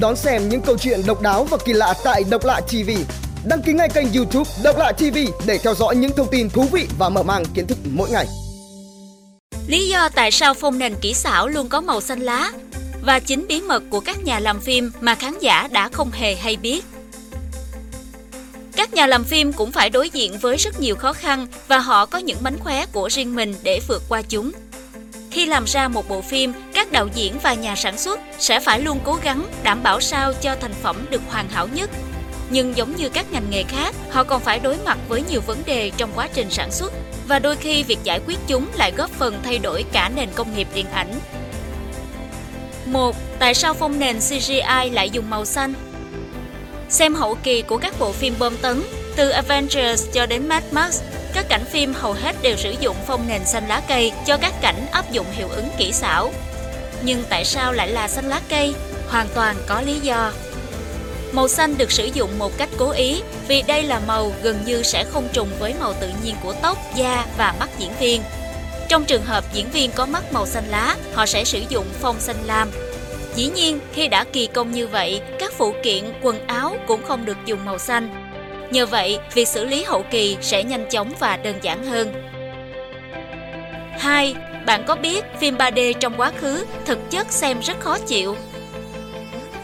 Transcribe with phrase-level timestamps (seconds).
[0.00, 2.90] Đón xem những câu chuyện độc đáo và kỳ lạ tại Độc Lạ TV.
[3.44, 6.62] Đăng ký ngay kênh YouTube Độc Lạ TV để theo dõi những thông tin thú
[6.72, 8.26] vị và mở mang kiến thức mỗi ngày.
[9.66, 12.52] Lý do tại sao phông nền kỹ xảo luôn có màu xanh lá
[13.02, 16.34] và chính bí mật của các nhà làm phim mà khán giả đã không hề
[16.34, 16.84] hay biết.
[18.76, 22.06] Các nhà làm phim cũng phải đối diện với rất nhiều khó khăn và họ
[22.06, 24.52] có những mánh khóe của riêng mình để vượt qua chúng.
[25.30, 28.80] Khi làm ra một bộ phim, các đạo diễn và nhà sản xuất sẽ phải
[28.80, 31.90] luôn cố gắng đảm bảo sao cho thành phẩm được hoàn hảo nhất.
[32.50, 35.62] Nhưng giống như các ngành nghề khác, họ còn phải đối mặt với nhiều vấn
[35.66, 36.92] đề trong quá trình sản xuất
[37.28, 40.56] và đôi khi việc giải quyết chúng lại góp phần thay đổi cả nền công
[40.56, 41.12] nghiệp điện ảnh.
[42.86, 43.16] 1.
[43.38, 45.74] Tại sao phông nền CGI lại dùng màu xanh?
[46.88, 48.82] Xem hậu kỳ của các bộ phim bom tấn,
[49.16, 51.02] từ Avengers cho đến Mad Max,
[51.34, 54.54] các cảnh phim hầu hết đều sử dụng phông nền xanh lá cây cho các
[54.60, 56.32] cảnh áp dụng hiệu ứng kỹ xảo.
[57.02, 58.74] Nhưng tại sao lại là xanh lá cây?
[59.08, 60.32] Hoàn toàn có lý do.
[61.32, 64.82] Màu xanh được sử dụng một cách cố ý vì đây là màu gần như
[64.82, 68.22] sẽ không trùng với màu tự nhiên của tóc, da và mắt diễn viên.
[68.88, 72.20] Trong trường hợp diễn viên có mắt màu xanh lá, họ sẽ sử dụng phông
[72.20, 72.70] xanh lam.
[73.34, 77.24] Dĩ nhiên, khi đã kỳ công như vậy, các phụ kiện, quần áo cũng không
[77.24, 78.26] được dùng màu xanh
[78.70, 82.12] Nhờ vậy, việc xử lý hậu kỳ sẽ nhanh chóng và đơn giản hơn.
[83.98, 84.34] 2.
[84.66, 88.36] Bạn có biết phim 3D trong quá khứ thực chất xem rất khó chịu?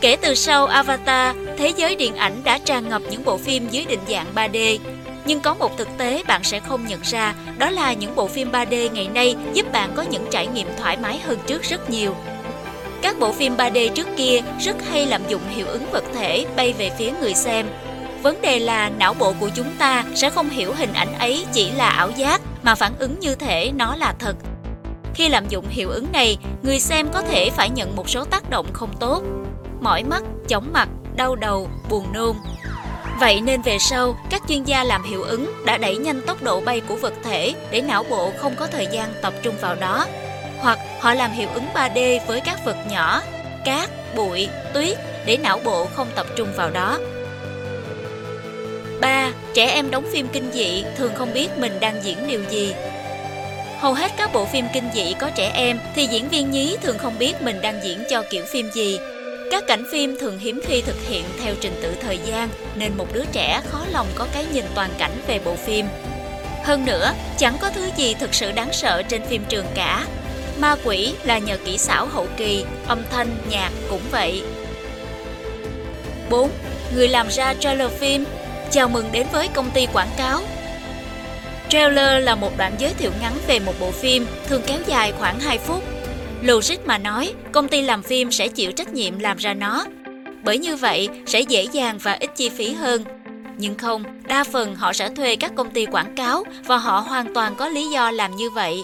[0.00, 3.84] Kể từ sau Avatar, thế giới điện ảnh đã tràn ngập những bộ phim dưới
[3.84, 4.78] định dạng 3D.
[5.24, 8.50] Nhưng có một thực tế bạn sẽ không nhận ra, đó là những bộ phim
[8.52, 12.14] 3D ngày nay giúp bạn có những trải nghiệm thoải mái hơn trước rất nhiều.
[13.02, 16.74] Các bộ phim 3D trước kia rất hay lạm dụng hiệu ứng vật thể bay
[16.78, 17.66] về phía người xem,
[18.22, 21.70] Vấn đề là não bộ của chúng ta sẽ không hiểu hình ảnh ấy chỉ
[21.70, 24.36] là ảo giác mà phản ứng như thể nó là thật.
[25.18, 28.50] Khi lạm dụng hiệu ứng này, người xem có thể phải nhận một số tác
[28.50, 29.22] động không tốt.
[29.80, 32.36] Mỏi mắt, chóng mặt, đau đầu, buồn nôn.
[33.20, 36.60] Vậy nên về sau, các chuyên gia làm hiệu ứng đã đẩy nhanh tốc độ
[36.60, 40.06] bay của vật thể để não bộ không có thời gian tập trung vào đó.
[40.58, 43.22] Hoặc họ làm hiệu ứng 3D với các vật nhỏ,
[43.64, 46.98] cát, bụi, tuyết để não bộ không tập trung vào đó
[49.00, 49.32] 3.
[49.54, 52.74] Trẻ em đóng phim kinh dị thường không biết mình đang diễn điều gì.
[53.78, 56.98] Hầu hết các bộ phim kinh dị có trẻ em thì diễn viên nhí thường
[56.98, 58.98] không biết mình đang diễn cho kiểu phim gì.
[59.50, 63.06] Các cảnh phim thường hiếm khi thực hiện theo trình tự thời gian nên một
[63.12, 65.86] đứa trẻ khó lòng có cái nhìn toàn cảnh về bộ phim.
[66.64, 70.06] Hơn nữa, chẳng có thứ gì thực sự đáng sợ trên phim trường cả.
[70.58, 74.42] Ma quỷ là nhờ kỹ xảo hậu kỳ, âm thanh, nhạc cũng vậy.
[76.30, 76.50] 4.
[76.94, 78.24] Người làm ra trailer phim
[78.70, 80.40] Chào mừng đến với công ty quảng cáo.
[81.68, 85.40] Trailer là một đoạn giới thiệu ngắn về một bộ phim, thường kéo dài khoảng
[85.40, 85.84] 2 phút.
[86.42, 89.84] Logic mà nói, công ty làm phim sẽ chịu trách nhiệm làm ra nó.
[90.44, 93.04] Bởi như vậy, sẽ dễ dàng và ít chi phí hơn.
[93.56, 97.34] Nhưng không, đa phần họ sẽ thuê các công ty quảng cáo và họ hoàn
[97.34, 98.82] toàn có lý do làm như vậy.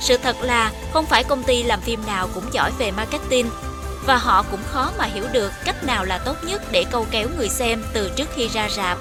[0.00, 3.46] Sự thật là không phải công ty làm phim nào cũng giỏi về marketing
[4.06, 7.28] và họ cũng khó mà hiểu được cách nào là tốt nhất để câu kéo
[7.38, 8.98] người xem từ trước khi ra rạp.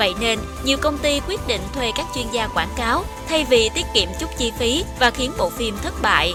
[0.00, 3.70] Vậy nên, nhiều công ty quyết định thuê các chuyên gia quảng cáo thay vì
[3.74, 6.34] tiết kiệm chút chi phí và khiến bộ phim thất bại.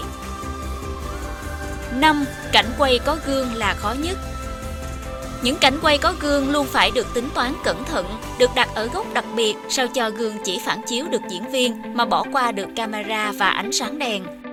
[1.92, 2.24] 5.
[2.52, 4.18] Cảnh quay có gương là khó nhất
[5.42, 8.06] những cảnh quay có gương luôn phải được tính toán cẩn thận,
[8.38, 11.96] được đặt ở góc đặc biệt sao cho gương chỉ phản chiếu được diễn viên
[11.96, 14.45] mà bỏ qua được camera và ánh sáng đèn.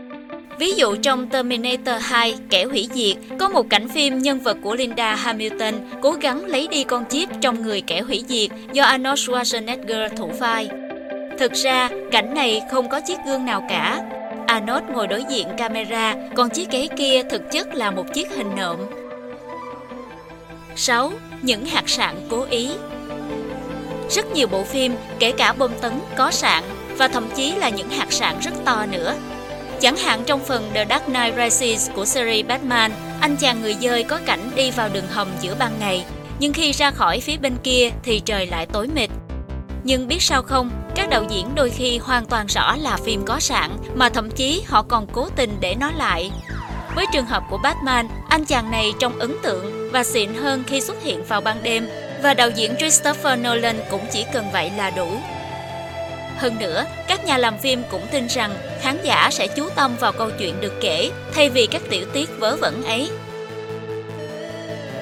[0.59, 4.75] Ví dụ trong Terminator 2, Kẻ hủy diệt, có một cảnh phim nhân vật của
[4.75, 9.19] Linda Hamilton cố gắng lấy đi con chip trong người kẻ hủy diệt do Arnold
[9.19, 10.69] Schwarzenegger thủ vai.
[11.39, 14.05] Thực ra, cảnh này không có chiếc gương nào cả.
[14.47, 18.55] Arnold ngồi đối diện camera, còn chiếc ghế kia thực chất là một chiếc hình
[18.57, 18.77] nộm.
[20.75, 21.11] 6.
[21.41, 22.69] Những hạt sạn cố ý
[24.09, 26.63] Rất nhiều bộ phim, kể cả bom tấn, có sạn
[26.97, 29.15] và thậm chí là những hạt sạn rất to nữa
[29.83, 34.03] Chẳng hạn trong phần The Dark Knight Rises của series Batman, anh chàng người dơi
[34.03, 36.05] có cảnh đi vào đường hầm giữa ban ngày,
[36.39, 39.09] nhưng khi ra khỏi phía bên kia thì trời lại tối mịt.
[39.83, 43.39] Nhưng biết sao không, các đạo diễn đôi khi hoàn toàn rõ là phim có
[43.39, 46.31] sẵn mà thậm chí họ còn cố tình để nó lại.
[46.95, 50.81] Với trường hợp của Batman, anh chàng này trông ấn tượng và xịn hơn khi
[50.81, 51.87] xuất hiện vào ban đêm
[52.23, 55.07] và đạo diễn Christopher Nolan cũng chỉ cần vậy là đủ.
[56.37, 60.11] Hơn nữa, các nhà làm phim cũng tin rằng khán giả sẽ chú tâm vào
[60.11, 63.09] câu chuyện được kể thay vì các tiểu tiết vớ vẩn ấy.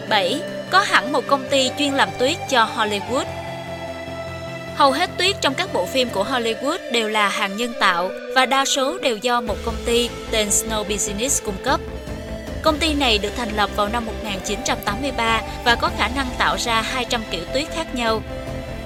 [0.10, 0.42] 7.
[0.69, 3.25] Có hẳn một công ty chuyên làm tuyết cho Hollywood.
[4.75, 8.45] Hầu hết tuyết trong các bộ phim của Hollywood đều là hàng nhân tạo và
[8.45, 11.80] đa số đều do một công ty tên Snow Business cung cấp.
[12.62, 16.81] Công ty này được thành lập vào năm 1983 và có khả năng tạo ra
[16.81, 18.22] 200 kiểu tuyết khác nhau.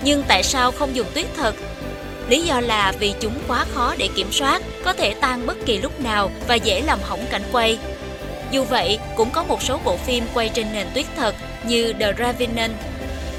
[0.03, 1.55] Nhưng tại sao không dùng tuyết thật?
[2.29, 5.77] Lý do là vì chúng quá khó để kiểm soát, có thể tan bất kỳ
[5.81, 7.79] lúc nào và dễ làm hỏng cảnh quay.
[8.51, 11.35] Dù vậy, cũng có một số bộ phim quay trên nền tuyết thật
[11.67, 12.71] như The Revenant.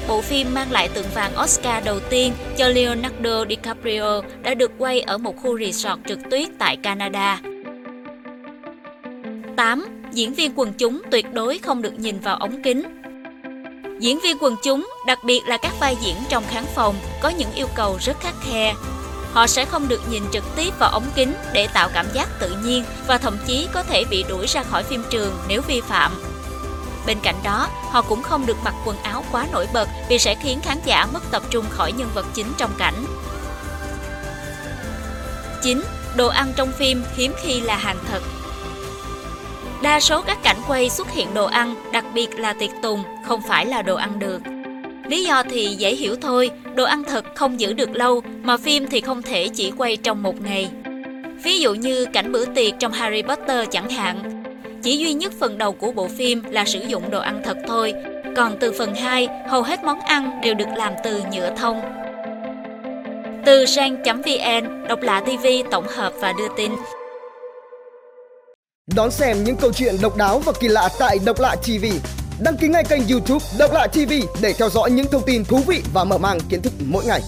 [0.07, 5.01] Bộ phim mang lại tượng vàng Oscar đầu tiên cho Leonardo DiCaprio đã được quay
[5.01, 7.41] ở một khu resort trượt tuyết tại Canada.
[9.57, 9.85] 8.
[10.11, 12.83] Diễn viên quần chúng tuyệt đối không được nhìn vào ống kính.
[13.99, 17.53] Diễn viên quần chúng, đặc biệt là các vai diễn trong khán phòng, có những
[17.53, 18.73] yêu cầu rất khắc khe.
[19.33, 22.55] Họ sẽ không được nhìn trực tiếp vào ống kính để tạo cảm giác tự
[22.63, 26.11] nhiên và thậm chí có thể bị đuổi ra khỏi phim trường nếu vi phạm.
[27.05, 30.35] Bên cạnh đó, họ cũng không được mặc quần áo quá nổi bật vì sẽ
[30.35, 33.05] khiến khán giả mất tập trung khỏi nhân vật chính trong cảnh.
[35.63, 35.83] 9.
[36.15, 38.21] Đồ ăn trong phim hiếm khi là hàng thật.
[39.81, 43.41] Đa số các cảnh quay xuất hiện đồ ăn, đặc biệt là tiệc tùng, không
[43.41, 44.41] phải là đồ ăn được.
[45.07, 48.87] Lý do thì dễ hiểu thôi, đồ ăn thật không giữ được lâu, mà phim
[48.87, 50.69] thì không thể chỉ quay trong một ngày.
[51.43, 54.43] Ví dụ như cảnh bữa tiệc trong Harry Potter chẳng hạn.
[54.83, 57.93] Chỉ duy nhất phần đầu của bộ phim là sử dụng đồ ăn thật thôi,
[58.35, 61.81] còn từ phần 2, hầu hết món ăn đều được làm từ nhựa thông.
[63.45, 66.71] Từ sang.vn, độc lạ TV tổng hợp và đưa tin.
[68.95, 71.85] Đón xem những câu chuyện độc đáo và kỳ lạ tại Độc Lạ TV.
[72.39, 75.57] Đăng ký ngay kênh YouTube Độc Lạ TV để theo dõi những thông tin thú
[75.67, 77.21] vị và mở mang kiến thức mỗi ngày.